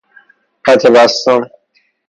پته 0.63 0.89
بستن 0.89 1.41